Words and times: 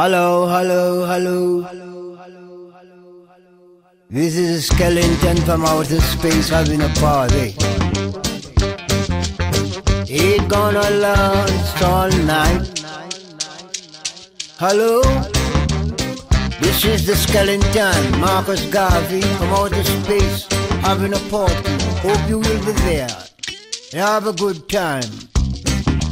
Hello, 0.00 0.46
hello, 0.46 1.06
hello. 1.06 1.66
This 4.08 4.36
is 4.36 4.58
a 4.58 4.62
skeleton 4.62 5.36
from 5.38 5.64
outer 5.64 6.00
space 6.00 6.50
having 6.50 6.82
a 6.82 6.88
party. 7.00 7.56
Ain't 10.08 10.48
gonna 10.48 10.88
last 11.02 11.82
all 11.82 12.12
night. 12.30 12.62
Hello? 14.60 15.02
This 16.60 16.84
is 16.84 17.04
the 17.04 17.16
skeleton, 17.16 18.20
Marcus 18.20 18.62
Garvey 18.70 19.22
from 19.22 19.48
outer 19.48 19.82
space 19.82 20.46
having 20.86 21.12
a 21.12 21.22
party. 21.28 21.74
Hope 22.06 22.28
you 22.28 22.38
will 22.38 22.64
be 22.64 22.72
there. 22.86 23.10
Have 23.94 24.28
a 24.28 24.32
good 24.32 24.68
time. 24.68 25.10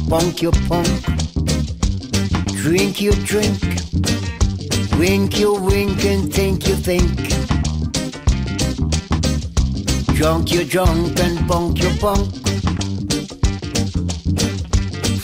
Punk 0.09 0.41
your 0.41 0.57
punk. 0.67 0.91
Drink 2.67 2.99
your 2.99 3.15
drink. 3.23 3.76
Wink 5.17 5.39
your 5.39 5.59
wink 5.59 6.05
and 6.05 6.31
think 6.31 6.67
you 6.67 6.75
think. 6.75 7.09
Drunk 10.15 10.53
your 10.53 10.63
drunk 10.63 11.19
and 11.19 11.47
punk 11.47 11.81
your 11.81 11.91
punk. 11.99 12.31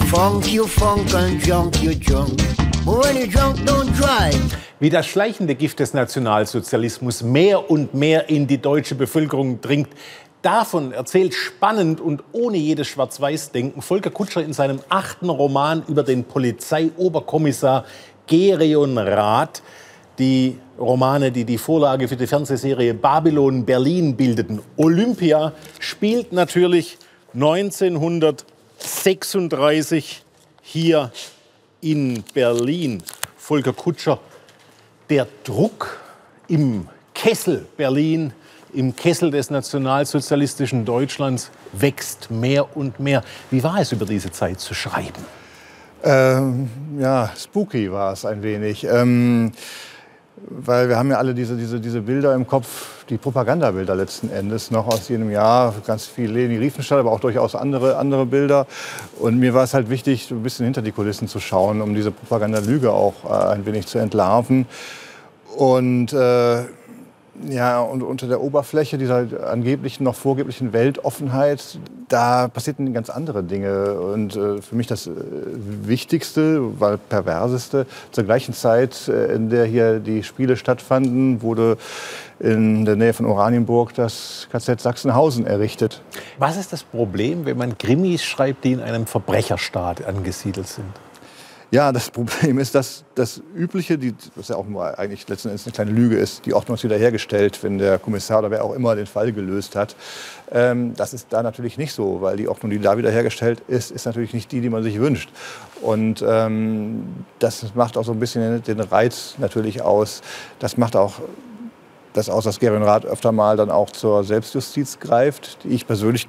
Funk 0.10 0.52
your 0.52 0.68
funk 0.68 1.14
and 1.14 1.40
junk 1.40 1.84
your 1.84 1.94
junk. 1.94 2.42
But 2.84 3.04
when 3.04 3.18
you're 3.18 3.28
drunk, 3.28 3.60
don't 3.68 3.94
drive. 3.96 4.58
Wie 4.80 4.90
das 4.90 5.06
schleichende 5.06 5.54
Gift 5.54 5.80
des 5.80 5.94
Nationalsozialismus 5.94 7.22
mehr 7.22 7.70
und 7.70 7.94
mehr 7.94 8.30
in 8.30 8.48
die 8.48 8.60
deutsche 8.60 8.96
Bevölkerung 8.96 9.62
dringt, 9.62 9.90
davon 10.42 10.92
erzählt 10.92 11.36
spannend 11.36 12.02
und 12.02 12.24
ohne 12.32 12.58
jedes 12.58 12.88
Schwarz-Weiß-Denken 12.88 13.84
Volker 13.84 14.10
Kutscher 14.10 14.44
in 14.44 14.54
seinem 14.54 14.80
achten 14.90 15.30
Roman 15.30 15.84
über 15.88 16.02
den 16.02 16.24
Polizeioberkommissar 16.24 17.86
Gerion 18.26 18.98
Rath. 18.98 19.62
Die 20.20 20.60
Romane, 20.78 21.32
die 21.32 21.46
die 21.46 21.58
Vorlage 21.58 22.08
für 22.08 22.16
die 22.16 22.28
Fernsehserie 22.28 22.94
Babylon 22.94 23.66
Berlin 23.66 24.16
bildeten. 24.16 24.62
Olympia 24.78 25.54
spielt 25.80 26.32
natürlich 26.34 27.00
1936 27.34 30.24
hier 30.62 31.12
in 31.82 32.24
Berlin. 32.34 33.02
Volker 33.38 33.74
Kutscher, 33.74 34.20
der 35.10 35.26
Druck 35.44 36.00
im 36.48 36.88
Kessel 37.14 37.66
Berlin, 37.78 38.34
im 38.74 38.96
Kessel 38.96 39.32
des 39.32 39.50
nationalsozialistischen 39.50 40.86
Deutschlands 40.86 41.52
wächst 41.74 42.32
mehr 42.32 42.76
und 42.76 43.00
mehr. 43.00 43.24
Wie 43.52 43.64
war 43.64 43.80
es 43.80 43.92
über 43.92 44.06
diese 44.06 44.32
Zeit 44.32 44.60
zu 44.60 44.74
schreiben? 44.74 45.24
Ähm, 46.04 46.70
ja, 47.00 47.32
spooky 47.38 47.92
war 47.92 48.14
es 48.14 48.26
ein 48.26 48.44
wenig. 48.44 48.84
Ähm, 48.84 49.52
weil 50.50 50.90
wir 50.90 50.98
haben 50.98 51.10
ja 51.10 51.18
alle 51.18 51.34
diese, 51.34 51.56
diese, 51.56 51.80
diese 51.80 52.02
Bilder 52.02 52.36
im 52.36 52.48
Kopf, 52.48 53.06
die 53.10 53.18
Propagandabilder 53.18 53.96
letzten 53.96 54.30
Endes 54.30 54.72
noch 54.72 54.88
aus 54.88 55.10
jedem 55.10 55.32
Jahr. 55.32 55.74
Ganz 55.86 56.06
viel 56.06 56.32
Leni 56.32 56.58
Riefenstahl, 56.58 57.00
aber 57.00 57.12
auch 57.12 57.20
durchaus 57.20 57.56
andere, 57.56 57.98
andere 57.98 58.26
Bilder. 58.26 58.68
Und 59.20 59.40
mir 59.40 59.54
war 59.54 59.64
es 59.64 59.74
halt 59.74 59.90
wichtig, 59.90 60.32
ein 60.32 60.44
bisschen 60.44 60.66
hinter 60.66 60.82
die 60.82 60.92
Kulissen 60.92 61.28
zu 61.28 61.40
schauen, 61.40 61.82
um 61.82 61.96
diese 61.96 62.12
Propagandalüge 62.12 62.92
auch 62.92 63.14
äh, 63.26 63.54
ein 63.54 63.66
wenig 63.66 63.88
zu 63.88 64.00
entlarven. 64.00 64.66
Und 65.56 66.14
äh, 66.14 66.64
ja, 67.50 67.82
und 67.82 68.04
unter 68.04 68.28
der 68.28 68.42
Oberfläche 68.42 68.98
dieser 68.98 69.50
angeblichen, 69.50 70.04
noch 70.04 70.16
vorgeblichen 70.16 70.72
Weltoffenheit, 70.72 71.80
da 72.08 72.48
passierten 72.48 72.94
ganz 72.94 73.10
andere 73.10 73.44
Dinge. 73.44 74.00
Und 74.00 74.36
äh, 74.36 74.62
für 74.62 74.76
mich 74.76 74.88
das 74.88 75.08
äh, 75.08 75.12
Wichtigste, 75.16 76.80
weil 76.80 76.98
perverseste, 76.98 77.88
zur 78.12 78.24
gleichen 78.24 78.54
Zeit, 78.54 79.08
äh, 79.08 79.34
in 79.34 79.50
der 79.50 79.66
hier 79.66 80.00
die 80.00 80.24
Spiele 80.24 80.58
stattfanden, 80.58 81.42
wurde 81.42 81.78
in 82.40 82.86
der 82.86 82.96
Nähe 82.96 83.14
von 83.14 83.26
Oranienburg 83.26 83.94
das 83.96 84.48
KZ 84.52 84.80
Sachsenhausen 84.80 85.48
errichtet. 85.48 86.02
Was 86.38 86.58
ist 86.58 86.72
das 86.72 86.84
Problem, 86.84 87.46
wenn 87.46 87.58
man 87.58 87.78
Krimis 87.78 88.24
schreibt, 88.24 88.64
die 88.64 88.74
in 88.74 88.80
einem 88.80 89.08
Verbrecherstaat 89.08 90.06
angesiedelt 90.06 90.68
sind? 90.68 90.94
Ja, 91.74 91.92
das 91.92 92.12
Problem 92.12 92.60
ist, 92.60 92.76
dass 92.76 93.04
das 93.16 93.42
Übliche, 93.56 93.98
die, 93.98 94.14
was 94.36 94.50
ja 94.50 94.58
auch 94.58 94.68
nur 94.68 95.00
eigentlich 95.00 95.28
letzten 95.28 95.48
Endes 95.48 95.66
eine 95.66 95.74
kleine 95.74 95.90
Lüge 95.90 96.16
ist, 96.18 96.46
die 96.46 96.54
Ordnung 96.54 96.76
ist 96.76 96.84
wiederhergestellt, 96.84 97.64
wenn 97.64 97.80
der 97.80 97.98
Kommissar 97.98 98.38
oder 98.38 98.52
wer 98.52 98.64
auch 98.64 98.76
immer 98.76 98.96
den 98.96 99.08
Fall 99.08 99.34
gelöst 99.34 99.76
hat. 99.76 99.96
Ähm, 100.52 100.94
das 100.96 101.16
ist 101.16 101.30
da 101.32 101.42
natürlich 101.42 101.80
nicht 101.80 101.92
so, 101.92 102.22
weil 102.22 102.38
die 102.38 102.48
Ordnung, 102.48 102.70
die 102.70 102.78
da 102.78 102.96
wiederhergestellt 102.96 103.64
ist, 103.68 103.90
ist 103.90 104.06
natürlich 104.06 104.36
nicht 104.36 104.52
die, 104.52 104.62
die 104.62 104.70
man 104.70 104.84
sich 104.84 105.00
wünscht. 105.00 105.32
Und 105.82 106.24
ähm, 106.28 107.26
das 107.40 107.74
macht 107.74 107.98
auch 107.98 108.06
so 108.06 108.12
ein 108.12 108.20
bisschen 108.20 108.62
den 108.62 108.80
Reiz 108.80 109.34
natürlich 109.40 109.82
aus. 109.82 110.22
Das 110.60 110.78
macht 110.78 110.96
auch 110.96 111.22
das 112.14 112.30
aus, 112.30 112.44
dass 112.44 112.60
Gerion 112.60 112.84
Rath 112.84 113.08
öfter 113.08 113.32
mal 113.32 113.58
dann 113.58 113.72
auch 113.72 113.90
zur 113.90 114.24
Selbstjustiz 114.24 115.00
greift, 115.00 115.64
die 115.64 115.70
ich 115.70 115.88
persönlich 115.88 116.28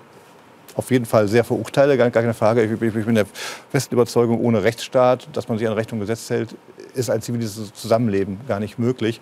auf 0.77 0.91
jeden 0.91 1.07
Fall 1.07 1.29
sehr 1.29 1.45
verurteile, 1.45 1.97
gar 1.97 2.11
keine 2.11 2.35
Frage. 2.35 2.63
Ich, 2.63 2.71
ich, 2.71 2.95
ich 2.95 3.05
bin 3.07 3.15
der 3.15 3.27
festen 3.71 3.95
Überzeugung, 3.95 4.41
ohne 4.41 4.63
Rechtsstaat, 4.63 5.29
dass 5.33 5.49
man 5.49 5.59
sich 5.59 5.67
an 5.67 5.75
Recht 5.75 5.93
und 5.93 6.01
Gesetz 6.01 6.31
hält, 6.31 6.55
ist 6.95 7.11
ein 7.11 7.23
ziviles 7.23 7.73
Zusammenleben 7.75 8.41
gar 8.47 8.61
nicht 8.61 8.79
möglich. 8.79 9.21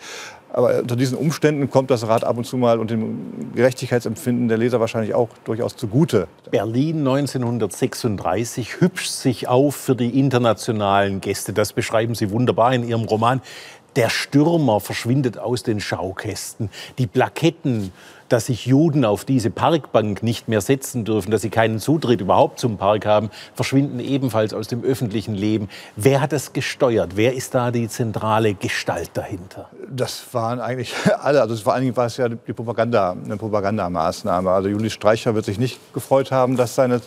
Aber 0.55 0.81
unter 0.81 0.97
diesen 0.97 1.17
Umständen 1.17 1.71
kommt 1.71 1.91
das 1.91 2.07
Rat 2.07 2.25
ab 2.25 2.37
und 2.37 2.45
zu 2.45 2.59
mal 2.59 2.79
und 2.79 2.91
dem 2.91 3.55
Gerechtigkeitsempfinden 3.55 4.49
der 4.49 4.59
Leser 4.59 4.81
wahrscheinlich 4.81 5.15
auch 5.15 5.31
durchaus 5.45 5.77
zugute. 5.77 6.29
Berlin 6.51 6.99
1936 6.99 8.81
hübscht 8.81 9.11
sich 9.11 9.49
auf 9.49 9.75
für 9.75 9.97
die 9.97 10.19
internationalen 10.19 11.23
Gäste. 11.23 11.55
Das 11.55 11.73
beschreiben 11.73 12.15
Sie 12.15 12.31
wunderbar 12.31 12.75
in 12.75 12.87
Ihrem 12.87 13.05
Roman. 13.05 13.41
Der 13.97 14.09
Stürmer 14.09 14.81
verschwindet 14.81 15.39
aus 15.39 15.63
den 15.63 15.79
Schaukästen. 15.79 16.71
Die 16.97 17.07
Plaketten, 17.07 17.93
dass 18.31 18.47
sich 18.47 18.65
Juden 18.65 19.05
auf 19.05 19.27
diese 19.27 19.51
Parkbank 19.51 20.23
nicht 20.23 20.49
mehr 20.49 20.63
setzen 20.63 21.05
dürfen, 21.05 21.31
dass 21.31 21.43
sie 21.43 21.51
keinen 21.51 21.79
Zutritt 21.79 22.23
überhaupt 22.23 22.59
zum 22.59 22.79
Park 22.79 23.05
haben, 23.05 23.29
verschwinden 23.55 24.01
ebenfalls 24.01 24.55
aus 24.55 24.69
dem 24.69 24.83
öffentlichen 24.83 25.35
Leben. 25.35 25.69
Wer 25.97 26.23
hat 26.23 26.33
das 26.33 26.55
gesteuert? 26.55 27.17
Wer 27.17 27.35
ist 27.35 27.55
da 27.55 27.71
die 27.71 27.89
zentrale 27.89 28.55
Gestalt 28.55 29.11
dahinter? 29.13 29.69
Das 29.91 30.25
waren 30.33 30.61
eigentlich 30.61 30.95
alle. 31.21 31.43
Also 31.43 31.55
vor 31.57 31.75
allen 31.75 31.83
Dingen 31.83 31.97
war 31.97 32.07
es 32.07 32.17
ja 32.17 32.31
die 32.31 32.53
Propaganda, 32.55 33.13
eine 33.13 33.37
Propagandamaßnahme. 33.37 34.51
Also 34.51 34.71
Julius 34.71 34.95
Streicher 34.95 35.35
wird 35.35 35.45
sich 35.45 35.59
nicht 35.59 35.79
gefreut 35.93 36.33
haben, 36.33 36.57
dass 36.57 36.75
seine 36.75 37.03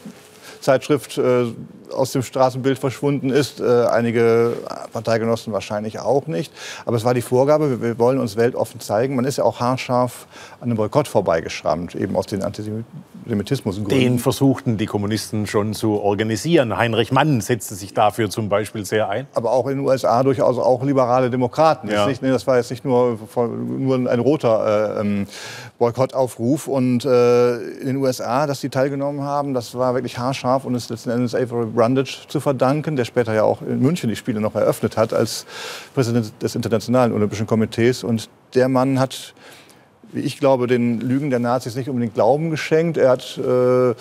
Zeitschrift 0.62 1.18
äh, 1.18 1.46
aus 1.92 2.12
dem 2.12 2.24
Straßenbild 2.24 2.80
verschwunden 2.80 3.30
ist. 3.30 3.60
Äh, 3.60 3.86
einige 3.86 4.54
Parteigenossen 4.94 5.54
wahrscheinlich 5.54 6.00
auch 6.00 6.28
nicht. 6.28 6.52
Aber 6.86 6.98
es 6.98 7.04
war 7.04 7.14
die 7.14 7.22
Vorgabe, 7.22 7.82
wir, 7.82 8.00
wollen 8.00 8.20
uns 8.20 8.38
weltoffen 8.38 8.80
zeigen. 8.80 9.16
Man 9.16 9.26
ist 9.26 9.38
ja 9.38 9.44
auch 9.44 9.60
haarscharf 9.60 10.28
an 10.60 10.70
einem 10.70 10.78
Boykott 10.78 11.08
vorbeigeschrammt, 11.08 11.96
eben 11.96 12.16
aus 12.16 12.28
den 12.28 12.44
Antisemitismusgründen. 12.44 14.00
Den 14.00 14.20
versuchten 14.20 14.78
die 14.78 14.86
Kommunisten 14.86 15.48
schon 15.48 15.74
zu 15.74 16.00
organisieren. 16.00 16.78
Heinrich 16.78 17.12
Mann 17.12 17.42
setzte 17.42 17.76
sich 17.76 17.94
dafür 17.94 18.30
zum 18.30 18.50
Beispiel 18.50 18.86
sehr 18.86 19.10
ein. 19.10 19.28
Aber 19.34 19.52
auch 19.52 19.68
in 19.68 19.78
den 19.78 19.86
USA 19.86 20.24
durchaus 20.24 20.58
auch 20.58 20.84
liberale 20.84 21.30
Demokraten. 21.30 21.90
Ja. 21.90 22.08
Nicht, 22.08 22.22
nee, 22.22 22.30
das 22.30 22.48
war 22.48 22.58
jetzt 22.58 22.72
nicht 22.72 22.86
nur, 22.86 23.18
nur 23.36 24.10
ein 24.10 24.20
roter 24.20 24.98
äh, 24.98 25.02
ähm, 25.02 25.28
Boykottaufruf. 25.78 26.68
Und 26.68 27.06
äh, 27.06 27.58
in 27.80 27.88
den 27.88 27.98
USA, 27.98 28.48
dass 28.48 28.62
sie 28.62 28.70
teilgenommen 28.70 29.22
haben, 29.22 29.54
das 29.54 29.76
war 29.76 29.94
wirklich 29.94 30.18
haarscharf 30.18 30.66
und 30.66 30.76
ist 30.76 30.90
letzten 30.90 31.10
Endes 31.10 31.36
Avery 31.36 31.66
Brundage 31.76 32.28
zu 32.28 32.40
verdanken, 32.40 32.96
der 32.96 33.06
später 33.06 33.34
ja 33.34 33.44
auch 33.44 33.62
in 33.62 33.80
München 33.80 34.10
die 34.10 34.16
Spiele 34.16 34.40
noch 34.40 34.56
eröffnet 34.56 34.98
hat 34.98 35.14
als 35.14 35.46
Präsident 35.94 36.34
des 36.42 36.56
Internationalen 36.56 37.14
Olympischen 37.14 37.46
Komitees. 37.46 38.04
Und 38.04 38.30
der 38.54 38.70
Mann 38.70 39.00
hat, 39.00 39.34
wie 40.12 40.22
ich 40.22 40.40
glaube, 40.40 40.68
den 40.68 41.02
Lügen 41.02 41.30
der 41.30 41.40
Nazis 41.40 41.76
nicht 41.76 41.90
unbedingt 41.90 42.16
Glauben 42.16 42.50
geschenkt. 42.50 42.98
Er 42.98 43.10
hat 43.10 43.38
äh, 43.38 43.94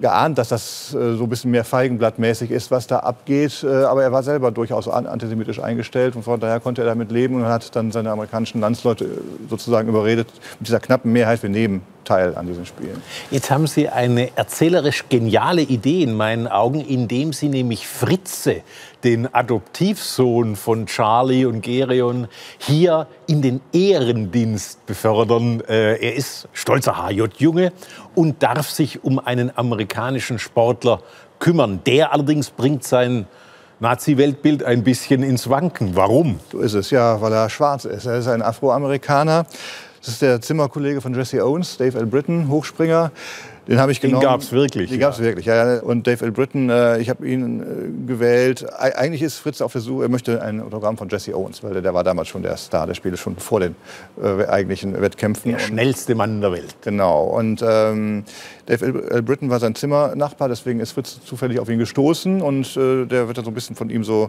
geahnt, 0.00 0.38
dass 0.38 0.48
das 0.48 0.94
äh, 0.94 1.14
so 1.14 1.24
ein 1.24 1.28
bisschen 1.28 1.50
mehr 1.50 1.64
Feigenblattmäßig 1.64 2.50
ist, 2.50 2.70
was 2.70 2.86
da 2.86 2.98
abgeht. 2.98 3.64
Äh, 3.64 3.84
aber 3.84 4.02
er 4.02 4.12
war 4.12 4.22
selber 4.22 4.50
durchaus 4.50 4.88
antisemitisch 4.88 5.60
eingestellt 5.60 6.16
und 6.16 6.24
von 6.24 6.40
daher 6.40 6.60
konnte 6.60 6.82
er 6.82 6.88
damit 6.88 7.10
leben 7.10 7.36
und 7.36 7.44
hat 7.44 7.74
dann 7.76 7.92
seine 7.92 8.10
amerikanischen 8.10 8.60
Landsleute 8.60 9.04
äh, 9.04 9.08
sozusagen 9.48 9.88
überredet, 9.88 10.28
mit 10.58 10.68
dieser 10.68 10.80
knappen 10.80 11.12
Mehrheit, 11.12 11.42
wir 11.42 11.50
nehmen 11.50 11.82
teil 12.04 12.36
an 12.36 12.46
diesen 12.46 12.66
Spielen. 12.66 13.02
Jetzt 13.30 13.50
haben 13.50 13.66
Sie 13.66 13.88
eine 13.88 14.36
erzählerisch 14.36 15.04
geniale 15.08 15.62
Idee 15.62 16.02
in 16.02 16.14
meinen 16.14 16.48
Augen, 16.48 16.80
indem 16.80 17.32
Sie 17.32 17.48
nämlich 17.48 17.86
Fritze, 17.86 18.62
den 19.04 19.32
Adoptivsohn 19.34 20.56
von 20.56 20.86
Charlie 20.86 21.44
und 21.44 21.62
Gerion, 21.62 22.28
hier 22.58 23.06
in 23.26 23.42
den 23.42 23.60
Ehrendienst 23.72 24.84
befördern. 24.86 25.60
Äh, 25.68 25.96
er 25.96 26.14
ist 26.14 26.48
stolzer 26.52 27.08
HJ-Junge 27.08 27.72
und 28.14 28.42
darf 28.42 28.70
sich 28.70 29.02
um 29.02 29.18
einen 29.18 29.56
amerikanischen 29.56 30.38
Sportler 30.38 31.00
kümmern. 31.38 31.80
Der 31.86 32.12
allerdings 32.12 32.50
bringt 32.50 32.84
sein 32.84 33.26
Nazi-Weltbild 33.82 34.62
ein 34.62 34.84
bisschen 34.84 35.24
ins 35.24 35.50
Wanken. 35.50 35.96
Warum? 35.96 36.38
So 36.52 36.60
ist 36.60 36.74
es, 36.74 36.90
ja, 36.90 37.20
weil 37.20 37.32
er 37.32 37.50
schwarz 37.50 37.84
ist. 37.84 38.06
Er 38.06 38.18
ist 38.18 38.28
ein 38.28 38.40
Afroamerikaner. 38.40 39.44
Das 40.02 40.14
ist 40.14 40.22
der 40.22 40.40
Zimmerkollege 40.40 41.00
von 41.00 41.14
Jesse 41.14 41.44
Owens, 41.46 41.76
Dave 41.76 41.96
L. 41.96 42.06
Britton, 42.06 42.48
Hochspringer. 42.48 43.12
Den 43.68 43.78
habe 43.78 43.92
ich 43.92 44.00
Den 44.00 44.10
genommen. 44.10 44.24
gab's 44.24 44.50
wirklich, 44.50 44.90
Den 44.90 44.98
ja. 45.00 45.06
gab's 45.06 45.20
wirklich, 45.20 45.46
ja. 45.46 45.78
Und 45.78 46.04
Dave 46.08 46.24
L. 46.24 46.32
Britton, 46.32 46.68
äh, 46.68 46.98
ich 46.98 47.08
habe 47.08 47.24
ihn 47.28 47.60
äh, 47.60 48.08
gewählt. 48.08 48.66
Eig 48.76 48.98
eigentlich 48.98 49.22
ist 49.22 49.38
Fritz 49.38 49.60
auf 49.60 49.70
der 49.70 49.80
Suche, 49.80 50.02
er 50.02 50.08
möchte 50.08 50.42
ein 50.42 50.60
Autogramm 50.60 50.96
von 50.98 51.08
Jesse 51.08 51.36
Owens, 51.36 51.62
weil 51.62 51.72
der, 51.74 51.82
der 51.82 51.94
war 51.94 52.02
damals 52.02 52.26
schon 52.26 52.42
der 52.42 52.56
Star 52.56 52.88
des 52.88 52.96
Spieles, 52.96 53.20
schon 53.20 53.36
vor 53.36 53.60
den 53.60 53.76
äh, 54.20 54.44
eigentlichen 54.46 55.00
Wettkämpfen. 55.00 55.52
Der 55.52 55.60
schnellste 55.60 56.16
Mann 56.16 56.40
der 56.40 56.50
Welt. 56.50 56.74
Genau. 56.82 57.22
Und 57.26 57.62
ähm, 57.64 58.24
Dave 58.66 58.84
L. 58.84 59.08
L. 59.08 59.22
Britton 59.22 59.50
war 59.50 59.60
sein 59.60 59.76
Zimmernachbar, 59.76 60.48
deswegen 60.48 60.80
ist 60.80 60.90
Fritz 60.90 61.20
zufällig 61.24 61.60
auf 61.60 61.68
ihn 61.68 61.78
gestoßen 61.78 62.42
und 62.42 62.76
äh, 62.76 63.06
der 63.06 63.28
wird 63.28 63.38
dann 63.38 63.44
so 63.44 63.52
ein 63.52 63.54
bisschen 63.54 63.76
von 63.76 63.88
ihm 63.88 64.02
so, 64.02 64.28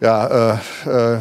ja, 0.00 0.56
äh, 0.86 1.14
äh, 1.14 1.18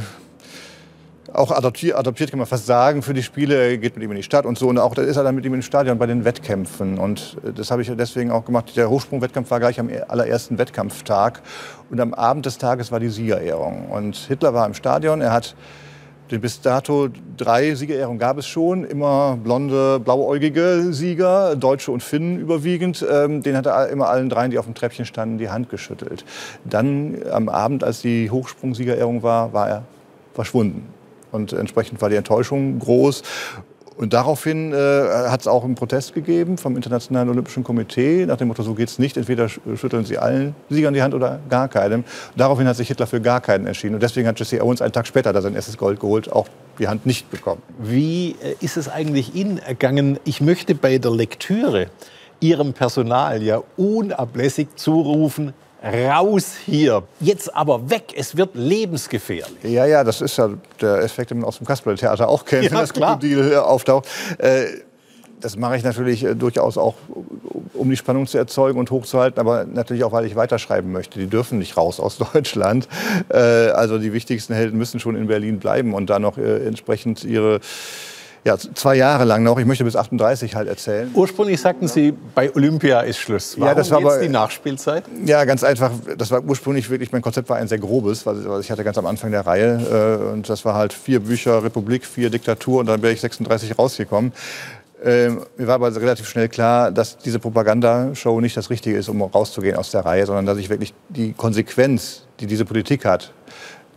auch 1.33 1.51
adoptiert, 1.51 1.97
adoptiert, 1.97 2.29
kann 2.29 2.37
man 2.37 2.47
fast 2.47 2.65
sagen, 2.65 3.01
für 3.01 3.13
die 3.13 3.23
Spiele. 3.23 3.55
Er 3.55 3.77
geht 3.77 3.95
mit 3.95 4.03
ihm 4.03 4.11
in 4.11 4.17
die 4.17 4.23
Stadt 4.23 4.45
und 4.45 4.57
so. 4.57 4.67
Und 4.67 4.77
auch 4.77 4.93
da 4.93 5.01
ist 5.01 5.17
er 5.17 5.23
dann 5.23 5.35
mit 5.35 5.45
ihm 5.45 5.53
im 5.53 5.61
Stadion 5.61 5.97
bei 5.97 6.05
den 6.05 6.25
Wettkämpfen. 6.25 6.99
Und 6.99 7.37
äh, 7.45 7.51
das 7.53 7.71
habe 7.71 7.81
ich 7.81 7.91
deswegen 7.95 8.31
auch 8.31 8.45
gemacht. 8.45 8.75
Der 8.77 8.89
Hochsprungwettkampf 8.89 9.49
war 9.51 9.59
gleich 9.59 9.79
am 9.79 9.89
allerersten 10.07 10.57
Wettkampftag. 10.57 11.41
Und 11.89 11.99
am 11.99 12.13
Abend 12.13 12.45
des 12.45 12.57
Tages 12.57 12.91
war 12.91 12.99
die 12.99 13.09
Siegerehrung. 13.09 13.89
Und 13.89 14.15
Hitler 14.15 14.53
war 14.53 14.65
im 14.67 14.73
Stadion. 14.73 15.21
Er 15.21 15.31
hat 15.31 15.55
den 16.31 16.39
bis 16.39 16.61
dato 16.61 17.09
drei 17.35 17.75
Siegerehrungen 17.75 18.19
gab 18.19 18.37
es 18.37 18.47
schon. 18.47 18.85
Immer 18.85 19.37
blonde, 19.43 19.99
blauäugige 19.99 20.93
Sieger, 20.93 21.55
Deutsche 21.55 21.91
und 21.91 22.01
Finnen 22.01 22.39
überwiegend. 22.39 23.05
Ähm, 23.11 23.41
den 23.41 23.57
hat 23.57 23.65
er 23.65 23.89
immer 23.89 24.07
allen 24.07 24.29
dreien, 24.29 24.51
die 24.51 24.59
auf 24.59 24.65
dem 24.65 24.75
Treppchen 24.75 25.05
standen, 25.05 25.37
die 25.37 25.49
Hand 25.49 25.69
geschüttelt. 25.69 26.25
Dann 26.63 27.17
am 27.31 27.49
Abend, 27.49 27.83
als 27.83 28.01
die 28.01 28.29
Hochsprung-Siegerehrung 28.29 29.23
war, 29.23 29.51
war 29.51 29.67
er 29.67 29.83
verschwunden. 30.33 30.87
Und 31.33 31.51
entsprechend 31.51 32.01
war 32.01 32.09
die 32.09 32.15
Enttäuschung 32.15 32.79
groß. 32.79 33.23
Und 33.97 34.13
daraufhin 34.13 34.73
äh, 34.73 34.75
hat 34.75 35.41
es 35.41 35.47
auch 35.47 35.63
einen 35.63 35.75
Protest 35.75 36.13
gegeben 36.15 36.57
vom 36.57 36.75
Internationalen 36.75 37.29
Olympischen 37.29 37.63
Komitee 37.63 38.25
nach 38.25 38.37
dem 38.37 38.47
Motto, 38.47 38.63
so 38.63 38.73
geht's 38.73 38.97
nicht. 38.97 39.17
Entweder 39.17 39.45
sch- 39.45 39.59
schütteln 39.75 40.03
Sie 40.03 40.17
allen 40.17 40.55
Siegern 40.69 40.95
die 40.95 41.03
Hand 41.03 41.13
oder 41.13 41.39
gar 41.49 41.67
keinem. 41.67 42.03
Daraufhin 42.35 42.67
hat 42.67 42.75
sich 42.75 42.87
Hitler 42.87 43.05
für 43.05 43.21
gar 43.21 43.39
keinen 43.41 43.67
entschieden. 43.67 43.93
Und 43.93 44.01
deswegen 44.01 44.27
hat 44.27 44.39
Jesse 44.39 44.63
Owens 44.63 44.81
einen 44.81 44.93
Tag 44.93 45.05
später, 45.05 45.31
da 45.31 45.41
sein 45.41 45.53
erstes 45.53 45.77
Gold 45.77 45.99
geholt, 45.99 46.31
auch 46.31 46.47
die 46.79 46.87
Hand 46.87 47.05
nicht 47.05 47.29
bekommen. 47.29 47.61
Wie 47.77 48.35
äh, 48.41 48.55
ist 48.61 48.77
es 48.77 48.89
eigentlich 48.89 49.35
Ihnen 49.35 49.59
ergangen? 49.59 50.17
Ich 50.23 50.41
möchte 50.41 50.73
bei 50.73 50.97
der 50.97 51.11
Lektüre 51.11 51.87
Ihrem 52.39 52.73
Personal 52.73 53.43
ja 53.43 53.61
unablässig 53.77 54.69
zurufen, 54.75 55.53
raus 55.83 56.53
hier, 56.65 57.03
jetzt 57.19 57.53
aber 57.53 57.89
weg, 57.89 58.13
es 58.15 58.37
wird 58.37 58.51
lebensgefährlich. 58.55 59.63
Ja, 59.63 59.85
ja, 59.85 60.03
das 60.03 60.21
ist 60.21 60.37
ja 60.37 60.49
der 60.79 61.01
Effekt, 61.03 61.31
den 61.31 61.39
man 61.39 61.47
aus 61.47 61.57
dem 61.57 61.67
Kasperle-Theater 61.67 62.29
auch 62.29 62.45
kennt, 62.45 62.63
Ja, 62.65 62.71
wenn 62.71 62.79
das 62.79 62.93
klar. 62.93 63.19
Krokodil 63.19 63.51
äh, 63.51 63.55
auftaucht. 63.57 64.07
Äh, 64.37 64.65
das 65.41 65.57
mache 65.57 65.75
ich 65.75 65.83
natürlich 65.83 66.23
äh, 66.23 66.35
durchaus 66.35 66.77
auch, 66.77 66.95
um 67.73 67.89
die 67.89 67.97
Spannung 67.97 68.27
zu 68.27 68.37
erzeugen 68.37 68.79
und 68.79 68.91
hochzuhalten, 68.91 69.41
aber 69.41 69.65
natürlich 69.65 70.05
auch, 70.05 70.13
weil 70.13 70.25
ich 70.25 70.37
weiterschreiben 70.37 70.91
möchte. 70.93 71.19
Die 71.19 71.27
dürfen 71.27 71.59
nicht 71.59 71.75
raus 71.75 71.99
aus 71.99 72.17
Deutschland. 72.33 72.87
Äh, 73.29 73.37
also 73.37 73.97
die 73.97 74.13
wichtigsten 74.13 74.53
Helden 74.53 74.77
müssen 74.77 75.01
schon 75.01 75.17
in 75.17 75.27
Berlin 75.27 75.59
bleiben 75.59 75.93
und 75.93 76.09
da 76.09 76.17
noch 76.19 76.37
äh, 76.37 76.65
entsprechend 76.65 77.25
ihre 77.25 77.59
ja, 78.45 78.57
zwei 78.57 78.95
Jahre 78.95 79.23
lang 79.23 79.43
noch, 79.43 79.57
ich 79.57 79.65
möchte 79.65 79.83
bis 79.85 79.95
38 79.95 80.55
halt 80.55 80.67
erzählen. 80.67 81.09
Ursprünglich 81.13 81.61
sagten 81.61 81.87
Sie, 81.87 82.13
bei 82.35 82.53
Olympia 82.53 82.99
ist 83.01 83.17
Schluss. 83.19 83.55
Warum 83.57 83.67
Ja, 83.69 83.75
das 83.75 83.89
war 83.89 83.99
jetzt 84.01 84.11
aber- 84.11 84.21
die 84.21 84.29
Nachspielzeit? 84.29 85.05
Ja, 85.25 85.45
ganz 85.45 85.63
einfach. 85.63 85.91
Das 86.17 86.29
war 86.31 86.43
ursprünglich 86.43 86.89
wirklich, 86.89 87.11
mein 87.13 87.21
Konzept 87.21 87.47
war 87.49 87.57
ein 87.57 87.67
sehr 87.69 87.79
grobes, 87.79 88.25
weil 88.25 88.43
weil 88.47 88.59
ich 88.59 88.69
hatte 88.69 88.83
ganz 88.83 88.97
am 88.97 89.05
Anfang 89.05 89.31
der 89.31 89.45
Reihe. 89.45 90.19
Äh, 90.27 90.31
und 90.33 90.49
das 90.49 90.65
war 90.65 90.75
halt 90.75 90.91
vier 90.91 91.21
Bücher 91.21 91.63
Republik, 91.63 92.05
vier 92.05 92.29
Diktatur 92.29 92.81
und 92.81 92.87
dann 92.87 93.01
wäre 93.01 93.13
ich 93.13 93.21
36 93.21 93.79
rausgekommen. 93.79 94.33
Ähm, 95.05 95.41
mir 95.57 95.67
war 95.67 95.75
aber 95.75 95.93
relativ 95.95 96.27
schnell 96.29 96.47
klar, 96.49 96.89
dass 96.91 97.17
diese 97.17 97.39
Propagandashow 97.39 98.39
nicht 98.39 98.55
das 98.55 98.69
Richtige 98.69 98.97
ist, 98.97 99.09
um 99.09 99.21
rauszugehen 99.21 99.75
aus 99.77 99.91
der 99.91 100.05
Reihe, 100.05 100.25
sondern 100.25 100.45
dass 100.45 100.57
ich 100.57 100.69
wirklich 100.69 100.93
die 101.09 101.33
Konsequenz, 101.33 102.23
die 102.39 102.45
diese 102.47 102.63
Politik 102.65 103.03
hat, 103.05 103.31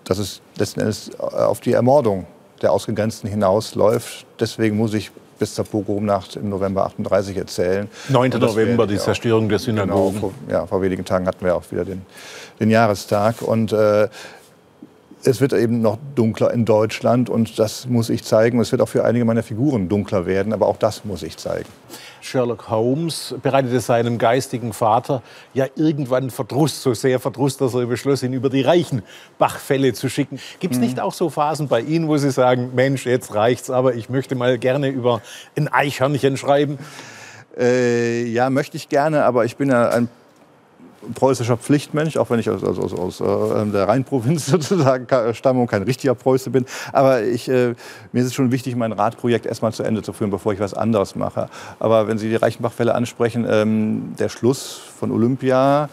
dass 0.04 0.18
es 0.18 0.40
letzten 0.58 0.80
Endes 0.80 1.10
auf 1.18 1.60
die 1.60 1.72
Ermordung 1.72 2.26
der 2.62 2.72
Ausgegrenzten 2.72 3.28
hinausläuft. 3.28 4.26
Deswegen 4.40 4.76
muss 4.76 4.94
ich 4.94 5.10
bis 5.38 5.54
zur 5.54 5.64
Pogromnacht 5.64 6.36
im 6.36 6.48
November 6.48 6.86
38 6.86 7.36
erzählen. 7.36 7.88
9. 8.08 8.32
Und 8.32 8.42
das 8.42 8.52
November, 8.52 8.86
die. 8.86 8.96
Zerstörung 8.96 9.48
der 9.48 9.58
Genau, 9.58 9.82
Synagogen. 9.82 10.20
vor, 10.20 10.32
ja, 10.48 10.66
vor 10.66 10.80
wenigen 10.82 11.04
Tagen 11.04 11.26
hatten 11.26 11.44
wir 11.44 11.54
auch 11.54 11.64
wieder 11.70 11.84
den, 11.84 12.02
den 12.58 12.70
Jahrestag. 12.70 13.42
Und 13.42 13.72
äh, 13.72 14.08
es 15.26 15.40
wird 15.40 15.52
eben 15.52 15.80
noch 15.80 15.98
dunkler 16.14 16.52
in 16.52 16.64
Deutschland 16.64 17.28
und 17.28 17.58
das 17.58 17.86
muss 17.86 18.10
ich 18.10 18.22
zeigen. 18.22 18.60
Es 18.60 18.70
wird 18.70 18.80
auch 18.80 18.88
für 18.88 19.04
einige 19.04 19.24
meiner 19.24 19.42
Figuren 19.42 19.88
dunkler 19.88 20.24
werden, 20.24 20.52
aber 20.52 20.66
auch 20.66 20.76
das 20.76 21.04
muss 21.04 21.22
ich 21.22 21.36
zeigen. 21.36 21.68
Sherlock 22.20 22.70
Holmes 22.70 23.34
bereitete 23.42 23.80
seinem 23.80 24.18
geistigen 24.18 24.72
Vater 24.72 25.22
ja 25.52 25.66
irgendwann 25.74 26.30
Verdruss, 26.30 26.82
so 26.82 26.94
sehr 26.94 27.18
Verdruss, 27.18 27.56
dass 27.56 27.74
er 27.74 27.86
beschloss, 27.86 28.22
ihn 28.22 28.32
über 28.32 28.50
die 28.50 28.62
Reichenbachfälle 28.62 29.92
zu 29.94 30.08
schicken. 30.08 30.38
Gibt 30.60 30.74
es 30.74 30.80
nicht 30.80 31.00
auch 31.00 31.12
so 31.12 31.28
Phasen 31.28 31.68
bei 31.68 31.80
Ihnen, 31.80 32.08
wo 32.08 32.16
Sie 32.16 32.30
sagen, 32.30 32.70
Mensch, 32.74 33.04
jetzt 33.04 33.34
reicht's, 33.34 33.68
aber 33.70 33.94
ich 33.94 34.08
möchte 34.08 34.34
mal 34.36 34.58
gerne 34.58 34.88
über 34.88 35.22
ein 35.56 35.68
Eichhörnchen 35.68 36.36
schreiben? 36.36 36.78
Äh, 37.58 38.24
ja, 38.26 38.50
möchte 38.50 38.76
ich 38.76 38.88
gerne, 38.88 39.24
aber 39.24 39.44
ich 39.44 39.56
bin 39.56 39.70
ja 39.70 39.88
ein 39.88 40.08
preußischer 41.14 41.56
Pflichtmensch, 41.56 42.16
auch 42.16 42.30
wenn 42.30 42.38
ich 42.38 42.50
aus, 42.50 42.62
aus, 42.62 42.78
aus, 42.78 42.92
aus 42.92 43.20
äh, 43.20 43.66
der 43.72 43.88
Rheinprovinz 43.88 44.46
sozusagen 44.46 45.06
stamme 45.34 45.60
und 45.60 45.66
kein 45.66 45.82
richtiger 45.82 46.14
Preuße 46.14 46.50
bin. 46.50 46.66
Aber 46.92 47.22
ich, 47.22 47.48
äh, 47.48 47.74
mir 48.12 48.20
ist 48.20 48.26
es 48.26 48.34
schon 48.34 48.52
wichtig, 48.52 48.76
mein 48.76 48.92
Radprojekt 48.92 49.46
erstmal 49.46 49.72
zu 49.72 49.82
Ende 49.82 50.02
zu 50.02 50.12
führen, 50.12 50.30
bevor 50.30 50.52
ich 50.52 50.60
was 50.60 50.74
anderes 50.74 51.16
mache. 51.16 51.48
Aber 51.78 52.08
wenn 52.08 52.18
Sie 52.18 52.28
die 52.28 52.36
Reichenbachfälle 52.36 52.94
ansprechen, 52.94 53.46
ähm, 53.48 54.14
der 54.18 54.28
Schluss 54.28 54.80
von 54.98 55.10
Olympia, 55.10 55.88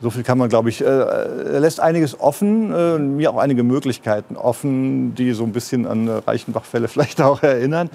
so 0.00 0.10
viel 0.10 0.22
kann 0.22 0.38
man, 0.38 0.48
glaube 0.48 0.68
ich, 0.68 0.80
äh, 0.80 0.84
er 0.84 1.60
lässt 1.60 1.80
einiges 1.80 2.20
offen, 2.20 2.72
äh, 2.72 2.98
mir 2.98 3.32
auch 3.32 3.38
einige 3.38 3.64
Möglichkeiten 3.64 4.36
offen, 4.36 5.14
die 5.14 5.32
so 5.32 5.44
ein 5.44 5.52
bisschen 5.52 5.86
an 5.86 6.06
äh, 6.06 6.12
Reichenbachfälle 6.26 6.88
vielleicht 6.88 7.20
auch 7.20 7.42
erinnern. 7.42 7.90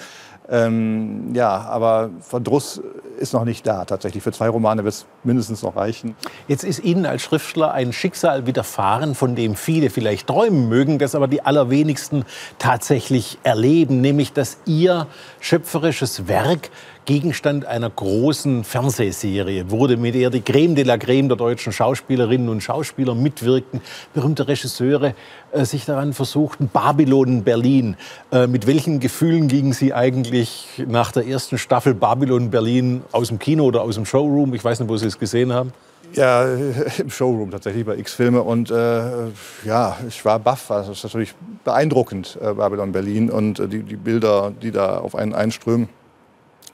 Ähm, 0.49 1.33
ja, 1.33 1.61
aber 1.61 2.09
Verdruss 2.19 2.81
ist 3.17 3.33
noch 3.33 3.45
nicht 3.45 3.65
da 3.65 3.85
tatsächlich. 3.85 4.23
Für 4.23 4.31
zwei 4.31 4.49
Romane 4.49 4.83
wird 4.83 4.93
es 4.93 5.05
mindestens 5.23 5.61
noch 5.63 5.75
reichen. 5.75 6.15
Jetzt 6.47 6.63
ist 6.63 6.83
Ihnen 6.83 7.05
als 7.05 7.21
Schriftsteller 7.21 7.71
ein 7.71 7.93
Schicksal 7.93 8.45
widerfahren, 8.45 9.15
von 9.15 9.35
dem 9.35 9.55
viele 9.55 9.89
vielleicht 9.89 10.27
träumen 10.27 10.69
mögen, 10.69 10.99
das 10.99 11.15
aber 11.15 11.27
die 11.27 11.41
allerwenigsten 11.41 12.25
tatsächlich 12.59 13.37
erleben, 13.43 14.01
nämlich 14.01 14.33
dass 14.33 14.57
Ihr 14.65 15.07
schöpferisches 15.39 16.27
Werk 16.27 16.69
Gegenstand 17.05 17.65
einer 17.65 17.89
großen 17.89 18.63
Fernsehserie 18.63 19.69
wurde, 19.69 19.97
mit 19.97 20.15
der 20.15 20.29
die 20.29 20.41
Creme 20.41 20.75
de 20.75 20.83
la 20.83 20.97
Creme 20.97 21.27
der 21.27 21.37
deutschen 21.37 21.73
Schauspielerinnen 21.73 22.49
und 22.49 22.61
Schauspieler 22.61 23.15
mitwirkten, 23.15 23.81
berühmte 24.13 24.47
Regisseure 24.47 25.13
äh, 25.51 25.65
sich 25.65 25.85
daran 25.85 26.13
versuchten, 26.13 26.69
Babylon 26.71 27.43
Berlin. 27.43 27.97
Äh, 28.31 28.47
mit 28.47 28.67
welchen 28.67 28.99
Gefühlen 28.99 29.47
gingen 29.47 29.73
Sie 29.73 29.93
eigentlich 29.93 30.67
nach 30.87 31.11
der 31.11 31.27
ersten 31.27 31.57
Staffel 31.57 31.93
Babylon 31.93 32.49
Berlin 32.49 33.03
aus 33.11 33.27
dem 33.27 33.39
Kino 33.39 33.65
oder 33.65 33.81
aus 33.81 33.95
dem 33.95 34.05
Showroom? 34.05 34.53
Ich 34.53 34.63
weiß 34.63 34.79
nicht, 34.79 34.89
wo 34.89 34.97
Sie 34.97 35.07
es 35.07 35.19
gesehen 35.19 35.51
haben. 35.51 35.73
Ja, 36.13 36.45
im 36.97 37.09
Showroom 37.09 37.51
tatsächlich 37.51 37.85
bei 37.85 37.97
X-Filme. 37.97 38.41
Und 38.41 38.71
äh, 38.71 39.01
ja, 39.65 39.97
ich 40.07 40.23
war 40.23 40.39
baff. 40.39 40.71
Also, 40.71 40.89
das 40.89 40.99
ist 40.99 41.03
natürlich 41.03 41.33
beeindruckend, 41.63 42.37
äh, 42.41 42.53
Babylon 42.53 42.91
Berlin 42.91 43.29
und 43.29 43.59
äh, 43.59 43.67
die, 43.67 43.83
die 43.83 43.95
Bilder, 43.95 44.53
die 44.61 44.71
da 44.71 44.99
auf 44.99 45.15
einen 45.15 45.33
einströmen. 45.33 45.89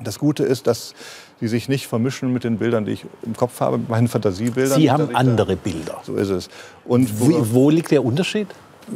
Das 0.02 0.18
Gute 0.18 0.44
ist, 0.44 0.66
dass 0.66 0.94
die 1.42 1.50
sich 1.50 1.68
nicht 1.68 1.88
vermischen 1.88 2.32
mit 2.32 2.46
den 2.46 2.58
Bildern, 2.58 2.86
die 2.86 2.94
ich 2.94 3.06
im 3.24 3.36
Kopf 3.36 3.60
habe, 3.60 3.78
mit 3.78 3.90
meinen 3.90 4.08
Fantasiebildern. 4.08 4.80
Sie 4.80 4.90
haben 4.90 5.14
andere 5.14 5.58
Bilder. 5.58 6.00
So 6.04 6.16
ist 6.16 6.30
es. 6.30 6.50
Und 6.86 7.20
Wo, 7.20 7.46
wo 7.52 7.70
liegt 7.70 7.92
der 7.92 8.06
Unterschied? 8.06 8.48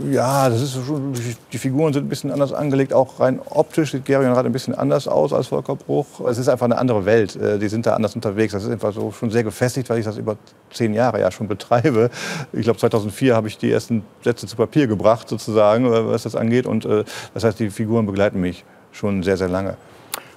Ja, 0.09 0.49
das 0.49 0.61
ist 0.61 0.73
schon, 0.85 1.13
die 1.51 1.57
Figuren 1.57 1.91
sind 1.91 2.05
ein 2.05 2.09
bisschen 2.09 2.31
anders 2.31 2.53
angelegt, 2.53 2.93
auch 2.93 3.19
rein 3.19 3.39
optisch 3.47 3.91
sieht 3.91 4.05
Gerion 4.05 4.31
Rath 4.31 4.45
ein 4.45 4.51
bisschen 4.53 4.73
anders 4.73 5.07
aus 5.07 5.33
als 5.33 5.47
Volker 5.47 5.75
Bruch. 5.75 6.21
Es 6.27 6.37
ist 6.37 6.47
einfach 6.47 6.65
eine 6.65 6.77
andere 6.77 7.05
Welt, 7.05 7.35
äh, 7.35 7.59
die 7.59 7.67
sind 7.67 7.85
da 7.85 7.93
anders 7.93 8.15
unterwegs. 8.15 8.53
Das 8.53 8.63
ist 8.63 8.71
einfach 8.71 8.93
so 8.93 9.11
schon 9.11 9.29
sehr 9.29 9.43
gefestigt, 9.43 9.89
weil 9.89 9.99
ich 9.99 10.05
das 10.05 10.17
über 10.17 10.37
zehn 10.71 10.93
Jahre 10.93 11.19
ja 11.19 11.31
schon 11.31 11.47
betreibe. 11.47 12.09
Ich 12.53 12.63
glaube 12.63 12.79
2004 12.79 13.35
habe 13.35 13.49
ich 13.49 13.57
die 13.57 13.71
ersten 13.71 14.03
Sätze 14.23 14.47
zu 14.47 14.55
Papier 14.55 14.87
gebracht 14.87 15.27
sozusagen, 15.27 15.85
äh, 15.85 16.07
was 16.07 16.23
das 16.23 16.35
angeht. 16.35 16.65
Und 16.65 16.85
äh, 16.85 17.03
das 17.33 17.43
heißt, 17.43 17.59
die 17.59 17.69
Figuren 17.69 18.05
begleiten 18.05 18.39
mich 18.39 18.63
schon 18.93 19.21
sehr, 19.21 19.37
sehr 19.37 19.49
lange. 19.49 19.75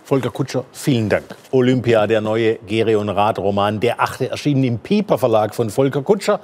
Volker 0.07 0.31
Kutscher, 0.31 0.65
vielen 0.71 1.09
Dank. 1.09 1.25
Olympia, 1.51 2.07
der 2.07 2.21
neue 2.21 2.61
Gerion 2.65 3.09
Rath-Roman, 3.09 3.81
der 3.81 4.01
achte, 4.01 4.31
erschienen 4.31 4.63
im 4.63 4.79
Piper 4.79 5.19
Verlag 5.19 5.53
von 5.53 5.69
Volker 5.69 6.01
Kutscher. 6.03 6.39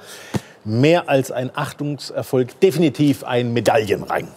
Mehr 0.65 1.07
als 1.07 1.31
ein 1.31 1.49
Achtungserfolg, 1.55 2.59
definitiv 2.59 3.23
ein 3.23 3.53
Medaillenrang. 3.53 4.27